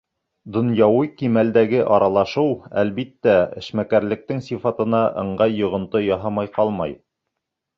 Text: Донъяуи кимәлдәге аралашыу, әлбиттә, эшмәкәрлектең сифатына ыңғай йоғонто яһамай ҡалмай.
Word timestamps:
Донъяуи 0.53 1.09
кимәлдәге 1.19 1.81
аралашыу, 1.97 2.55
әлбиттә, 2.83 3.35
эшмәкәрлектең 3.61 4.41
сифатына 4.49 5.03
ыңғай 5.25 5.57
йоғонто 5.61 6.03
яһамай 6.07 6.55
ҡалмай. 6.57 6.99